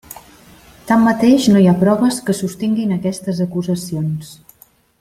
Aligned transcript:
Tanmateix 0.91 1.45
no 1.51 1.61
hi 1.63 1.67
ha 1.71 1.75
proves 1.83 2.17
que 2.29 2.35
sostinguin 2.39 2.97
aquestes 2.97 3.43
acusacions. 3.47 4.33